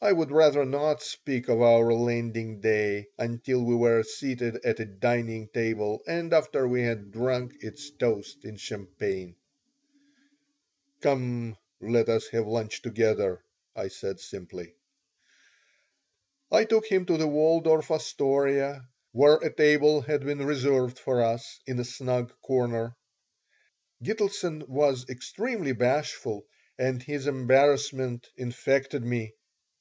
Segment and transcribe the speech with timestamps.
[0.00, 4.84] I would rather not speak of our Landing Day until we were seated at a
[4.84, 9.34] dining table and after we had drunk its toast in champagne
[11.00, 13.42] "Come, let us have lunch together,"
[13.74, 14.76] I said, simply
[16.52, 21.58] I took him to the Waldorf Astoria, where a table had been reserved for us
[21.66, 22.94] in a snug corner.
[24.04, 26.46] Gitelson was extremely bashful
[26.78, 29.34] and his embarrassment infected me.